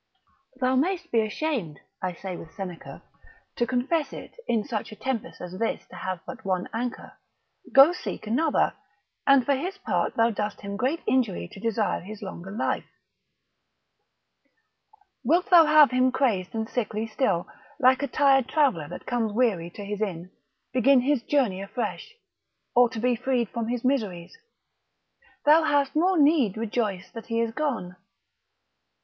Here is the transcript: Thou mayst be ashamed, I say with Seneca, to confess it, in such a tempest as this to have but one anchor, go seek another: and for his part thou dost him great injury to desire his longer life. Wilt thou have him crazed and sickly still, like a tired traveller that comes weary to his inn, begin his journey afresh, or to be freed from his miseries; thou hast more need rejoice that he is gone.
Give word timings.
Thou 0.59 0.75
mayst 0.77 1.11
be 1.11 1.21
ashamed, 1.21 1.79
I 2.01 2.13
say 2.13 2.35
with 2.35 2.55
Seneca, 2.55 3.03
to 3.55 3.67
confess 3.67 4.11
it, 4.13 4.33
in 4.47 4.63
such 4.63 4.91
a 4.91 4.95
tempest 4.95 5.39
as 5.39 5.59
this 5.59 5.85
to 5.89 5.95
have 5.95 6.21
but 6.25 6.43
one 6.43 6.67
anchor, 6.73 7.19
go 7.71 7.93
seek 7.93 8.25
another: 8.25 8.73
and 9.27 9.45
for 9.45 9.53
his 9.53 9.77
part 9.77 10.15
thou 10.15 10.31
dost 10.31 10.61
him 10.61 10.75
great 10.75 11.03
injury 11.05 11.47
to 11.51 11.59
desire 11.59 12.01
his 12.01 12.23
longer 12.23 12.49
life. 12.49 12.87
Wilt 15.23 15.51
thou 15.51 15.67
have 15.67 15.91
him 15.91 16.11
crazed 16.11 16.55
and 16.55 16.67
sickly 16.67 17.05
still, 17.05 17.45
like 17.79 18.01
a 18.01 18.07
tired 18.07 18.47
traveller 18.49 18.87
that 18.87 19.05
comes 19.05 19.31
weary 19.31 19.69
to 19.69 19.85
his 19.85 20.01
inn, 20.01 20.31
begin 20.73 21.01
his 21.01 21.21
journey 21.21 21.61
afresh, 21.61 22.15
or 22.75 22.89
to 22.89 22.99
be 22.99 23.15
freed 23.15 23.49
from 23.49 23.67
his 23.67 23.85
miseries; 23.85 24.35
thou 25.45 25.61
hast 25.61 25.95
more 25.95 26.17
need 26.19 26.57
rejoice 26.57 27.11
that 27.11 27.27
he 27.27 27.39
is 27.39 27.53
gone. 27.53 27.95